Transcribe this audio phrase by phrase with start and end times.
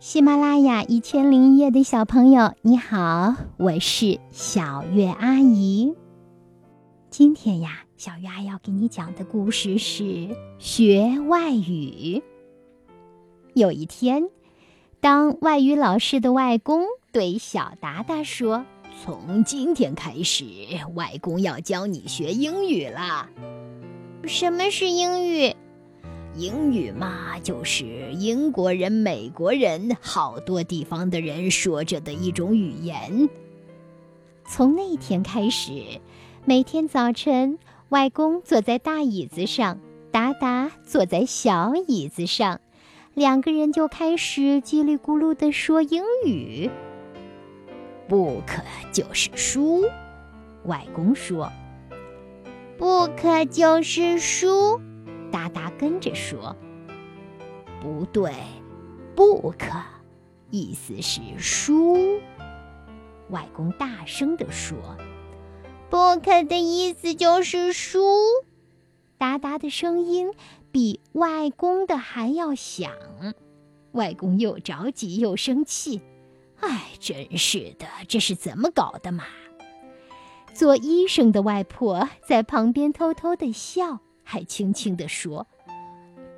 [0.00, 5.94] 喜马拉雅一千零一夜的小朋友，你好，我是小月阿姨。
[7.10, 12.22] 今天呀，小月阿姨要给你讲的故事是学外语。
[13.52, 14.30] 有一天，
[15.02, 18.64] 当外语老师的外公对小达达说
[19.04, 20.46] ：“从今天开始，
[20.94, 23.28] 外公要教你学英语了。
[24.24, 25.54] ”“什么是英语？”
[26.40, 27.84] 英语嘛，就是
[28.14, 33.28] 英国人、美国人好多地方的人说着的一种语言。
[34.46, 36.00] 从那天开始，
[36.46, 37.58] 每天早晨，
[37.90, 39.78] 外公坐在大椅子上，
[40.10, 42.62] 达达坐在小椅子上，
[43.12, 46.70] 两个人就开始叽里咕噜地说英语。
[48.08, 49.84] Book 就是书，
[50.64, 51.52] 外公说。
[52.78, 54.80] Book 就是书。
[55.30, 56.56] 达达跟着说
[57.80, 58.32] ：“不对
[59.16, 59.70] ，book，
[60.50, 62.20] 意思是书。”
[63.30, 64.76] 外公大声地说
[65.90, 68.00] ：“book 的意思就是书。”
[69.18, 70.32] 达达的声音
[70.72, 72.92] 比外公的还要响。
[73.92, 76.00] 外公又着急又生气
[76.60, 79.24] ：“哎，真是的，这是怎么搞的嘛？”
[80.54, 84.00] 做医生的外婆在旁边偷偷的笑。
[84.32, 85.44] 还轻轻地说：“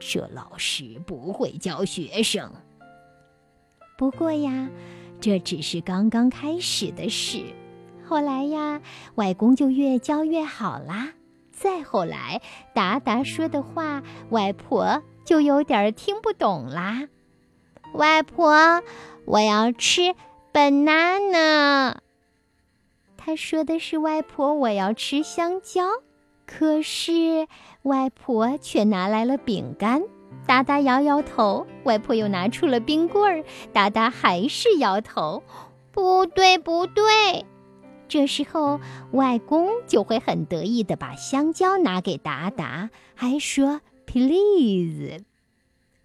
[0.01, 2.51] 这老师不会教学生。
[3.98, 4.71] 不过呀，
[5.21, 7.45] 这只是刚刚开始的事。
[8.03, 8.81] 后来呀，
[9.17, 11.13] 外公就越教越好啦。
[11.51, 12.41] 再后来，
[12.73, 17.09] 达达说的话，外婆就有点听不懂啦。
[17.93, 18.83] 外婆，
[19.27, 20.15] 我要吃
[20.51, 21.97] banana。
[23.19, 25.85] 他说的是外婆，我要吃香蕉。
[26.55, 27.48] 可是
[27.81, 30.03] 外婆却拿来了饼干，
[30.47, 31.67] 达达摇摇头。
[31.84, 35.42] 外婆又拿出了冰棍儿，达达还是摇头。
[35.92, 37.47] 不对，不对。
[38.06, 38.78] 这时候
[39.12, 45.24] 外公就会很得意地把香蕉拿给达达，还说 “please”。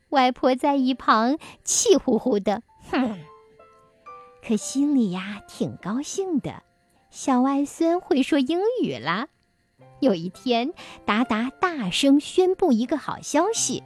[0.10, 3.20] 外婆在一旁气呼呼的，哼，
[4.42, 6.64] 可心里呀挺高兴的，
[7.12, 9.28] 小外孙会说英语啦。
[10.00, 10.74] 有一天，
[11.06, 13.84] 达达大声宣布一个好消息：“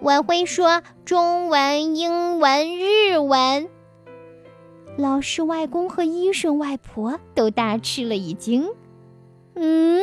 [0.00, 3.68] 我会说中文、英文、日文。”
[4.98, 8.68] 老师、外公和医生外婆都大吃了一惊。
[9.54, 10.02] “嗯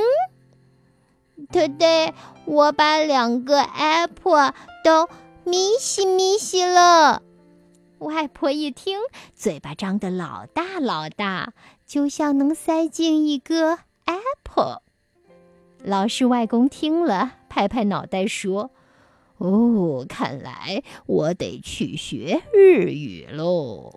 [1.51, 2.13] ，Today
[2.45, 4.53] 我把两个 apple
[4.83, 5.07] 都
[5.43, 7.21] 咪西咪西了。”
[7.99, 8.99] 外婆一听，
[9.33, 11.53] 嘴巴张得老大老大，
[11.85, 14.81] 就像能塞进一个 apple。
[15.83, 18.71] 老师外公听了，拍拍脑袋说
[19.37, 23.93] ：“哦，看来我得去学日语喽。”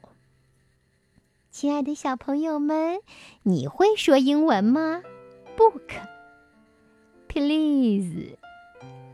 [1.50, 3.00] 亲爱的小朋友们，
[3.42, 5.02] 你会说英文吗
[5.56, 5.90] ？Book,
[7.26, 8.36] please,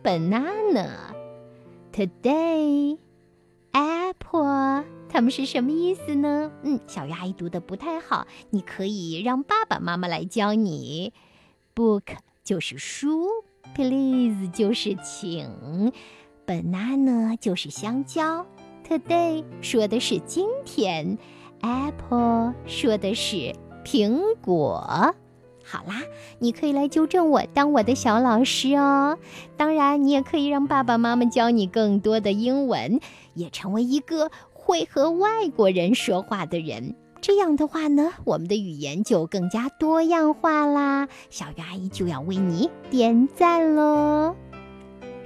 [0.03, 1.15] banana,
[1.93, 2.99] today,
[3.73, 6.53] apple，它们是什么意思呢？
[6.63, 11.15] 嗯，小鱼阿姨读的不太好，你可以让爸爸妈妈来教你。
[11.75, 12.17] Book。
[12.47, 13.27] 就是书
[13.75, 15.93] ，please 就是请
[16.47, 18.47] ，banana 就是香蕉
[18.89, 21.19] ，today 说的是今天
[21.61, 23.53] ，apple 说的是
[23.85, 25.13] 苹果。
[25.65, 26.05] 好啦，
[26.39, 29.19] 你可以来纠正我，当我的小老师哦。
[29.57, 33.01] 当然，你也可以让爸爸妈妈教你更多的英文，
[33.35, 36.95] 也成为一个会和外国人说话的人。
[37.27, 41.09] 这样的话呢，我们的语言就更加多样化啦。
[41.29, 44.37] 小鱼阿姨就要为你点赞喽！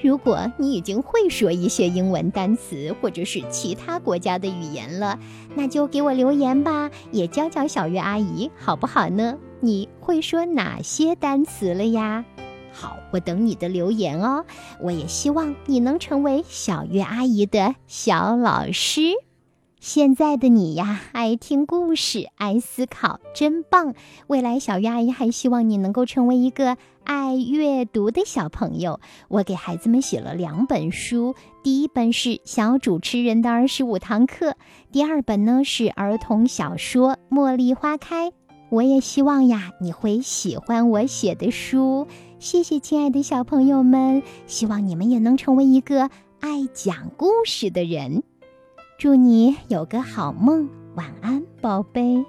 [0.03, 5.19] 如果你已经会说一些英文单词或者是其他国家的语言了，
[5.55, 9.37] 那就给我留言吧，也教教小鱼阿姨好不好呢？
[9.61, 12.25] 你会说哪些单词了呀？
[12.73, 14.47] 好，我等你的留言哦。
[14.81, 19.03] 我也希望你能成为小月阿姨的小老师。
[19.81, 23.95] 现在的你呀，爱听故事，爱思考，真棒！
[24.27, 29.01] 未来小鱼阿姨还希望你能够成为一个爱阅读的小朋友。
[29.29, 34.51] 我给孩子们写了两本书，第一本是《小主持人的二十五堂课》，
[34.93, 38.29] 第二本呢是儿童小说《茉莉花开》。
[38.69, 42.07] 我也希望呀，你会喜欢我写的书。
[42.39, 46.11] 谢谢亲爱的小朋友们，希望你们也能成为一个
[46.41, 48.23] 爱讲故事的人。
[49.01, 52.23] 祝你有个好梦，晚安，宝贝。